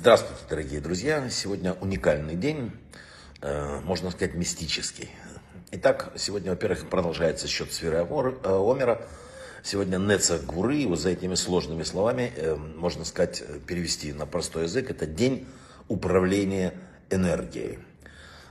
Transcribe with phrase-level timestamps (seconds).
[0.00, 1.28] Здравствуйте, дорогие друзья!
[1.28, 2.70] Сегодня уникальный день,
[3.40, 5.10] э, можно сказать, мистический.
[5.72, 8.02] Итак, сегодня, во-первых, продолжается счет сферы э,
[8.44, 9.08] Омера.
[9.64, 14.88] Сегодня Неца Гуры, вот за этими сложными словами, э, можно сказать, перевести на простой язык,
[14.88, 15.48] это день
[15.88, 16.74] управления
[17.10, 17.80] энергией.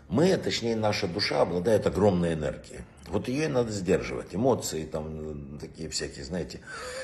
[0.09, 2.79] Мы, точнее наша душа, обладает огромной энергией.
[3.07, 4.35] Вот ее и надо сдерживать.
[4.35, 6.59] Эмоции, там, такие всякие, знаете.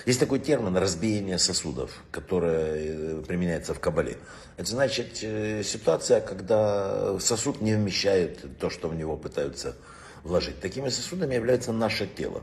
[0.05, 4.17] Есть такой термин разбиение сосудов, который э, применяется в Кабале.
[4.57, 9.75] Это значит э, ситуация, когда сосуд не вмещает то, что в него пытаются
[10.23, 10.59] вложить.
[10.59, 12.41] Такими сосудами является наше тело.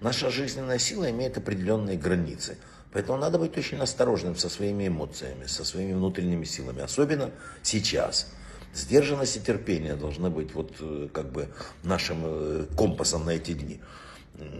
[0.00, 2.58] Наша жизненная сила имеет определенные границы.
[2.92, 6.82] Поэтому надо быть очень осторожным со своими эмоциями, со своими внутренними силами.
[6.82, 7.30] Особенно
[7.62, 8.28] сейчас.
[8.74, 11.48] Сдержанность и терпение должны быть вот э, как бы
[11.84, 13.80] нашим э, компасом на эти дни.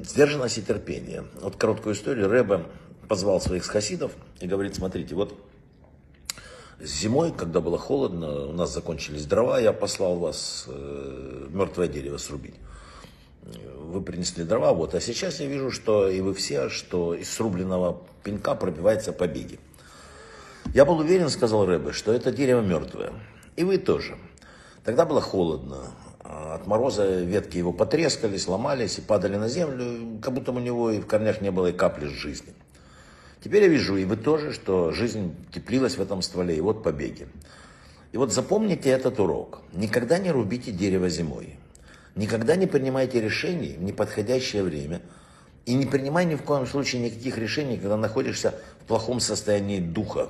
[0.03, 1.25] Сдержанность и терпение.
[1.41, 2.29] Вот короткую историю.
[2.29, 2.65] Рэбе
[3.09, 5.35] позвал своих хасидов и говорит, смотрите, вот
[6.81, 12.55] зимой, когда было холодно, у нас закончились дрова, я послал вас э, мертвое дерево срубить.
[13.77, 18.01] Вы принесли дрова, вот, а сейчас я вижу, что и вы все, что из срубленного
[18.23, 19.59] пенька пробивается побеги.
[20.73, 23.13] Я был уверен, сказал Рэбе, что это дерево мертвое.
[23.57, 24.17] И вы тоже.
[24.85, 25.93] Тогда было холодно.
[26.21, 31.01] От мороза ветки его потрескали, сломались и падали на землю, как будто у него и
[31.01, 32.55] в корнях не было и капли жизни.
[33.43, 37.29] Теперь я вижу, и вы тоже, что жизнь теплилась в этом стволе, и вот побеги.
[38.13, 39.61] И вот запомните этот урок.
[39.73, 41.57] Никогда не рубите дерево зимой.
[42.15, 45.03] Никогда не принимайте решений в неподходящее время.
[45.67, 50.29] И не принимай ни в коем случае никаких решений, когда находишься в плохом состоянии духа,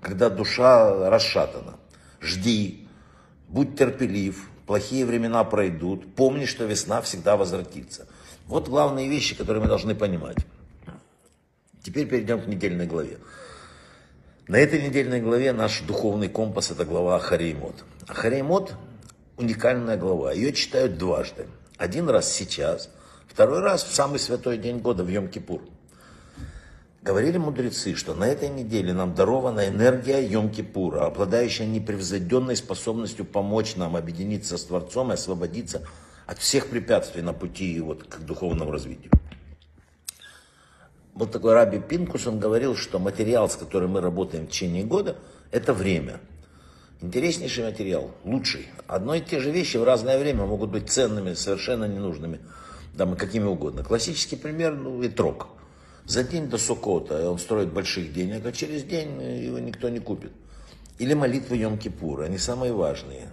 [0.00, 1.76] когда душа расшатана
[2.20, 2.86] жди,
[3.48, 8.06] будь терпелив, плохие времена пройдут, помни, что весна всегда возвратится.
[8.46, 10.38] Вот главные вещи, которые мы должны понимать.
[11.82, 13.18] Теперь перейдем к недельной главе.
[14.46, 17.84] На этой недельной главе наш духовный компас– это глава Ахареймот.
[18.06, 18.74] Ахареймот–
[19.36, 20.32] уникальная глава.
[20.32, 21.46] Ее читают дважды.
[21.76, 22.90] Один раз сейчас,
[23.26, 25.60] второй раз в самый святой день года, в Йом-Кипур.
[27.00, 33.94] Говорили мудрецы, что на этой неделе нам дарована энергия Йом-Кипура, обладающая непревзойденной способностью помочь нам
[33.94, 35.86] объединиться с Творцом и освободиться
[36.26, 39.12] от всех препятствий на пути вот, к духовному развитию.
[41.14, 45.16] Вот такой Раби Пинкус, он говорил, что материал, с которым мы работаем в течение года,
[45.50, 46.20] это время.
[47.00, 48.68] Интереснейший материал, лучший.
[48.88, 52.40] Одно и те же вещи в разное время могут быть ценными, совершенно ненужными,
[52.96, 53.84] там, какими угодно.
[53.84, 55.48] Классический пример, ну, ветрок.
[56.08, 60.32] За день до Сукота он строит больших денег, а через день его никто не купит.
[60.98, 63.28] Или молитвы Йом-Кипура, они самые важные.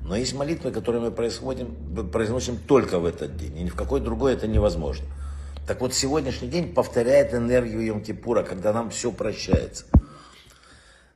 [0.00, 4.32] Но есть молитвы, которые мы произносим только в этот день, и ни в какой другой
[4.32, 5.04] это невозможно.
[5.66, 9.84] Так вот, сегодняшний день повторяет энергию Йом-Кипура, когда нам все прощается.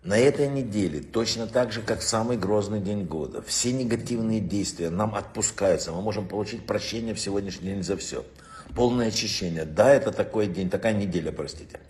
[0.02, 5.14] На этой неделе, точно так же, как самый грозный день года, все негативные действия нам
[5.14, 5.90] отпускаются.
[5.90, 8.24] Мы можем получить прощение в сегодняшний день за все
[8.74, 9.64] полное очищение.
[9.64, 11.80] Да, это такой день, такая неделя, простите.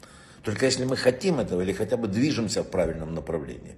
[0.43, 3.77] Только если мы хотим этого или хотя бы движемся в правильном направлении,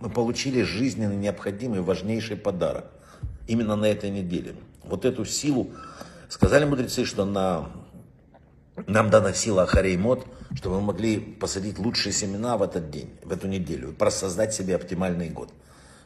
[0.00, 2.86] мы получили жизненно необходимый, важнейший подарок
[3.46, 4.54] именно на этой неделе.
[4.84, 5.72] Вот эту силу,
[6.28, 7.70] сказали мудрецы, что на,
[8.86, 13.46] нам дана сила Ахареймот, чтобы мы могли посадить лучшие семена в этот день, в эту
[13.46, 15.52] неделю, и создать себе оптимальный год.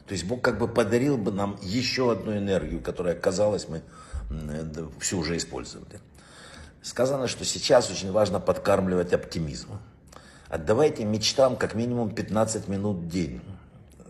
[0.07, 3.81] То есть Бог как бы подарил бы нам еще одну энергию, которая, казалось, мы
[4.99, 5.99] всю уже использовали.
[6.81, 9.79] Сказано, что сейчас очень важно подкармливать оптимизм.
[10.49, 13.41] Отдавайте мечтам как минимум 15 минут в день,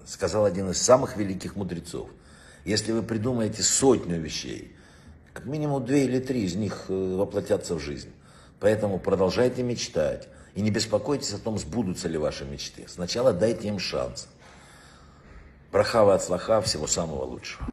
[0.06, 2.10] сказал один из самых великих мудрецов.
[2.66, 4.76] Если вы придумаете сотню вещей,
[5.32, 8.12] как минимум две или три из них э, воплотятся в жизнь.
[8.60, 12.86] Поэтому продолжайте мечтать и не беспокойтесь о том, сбудутся ли ваши мечты.
[12.88, 14.28] Сначала дайте им шанс.
[15.72, 17.64] Брахава от слаха, всего самого лучшего.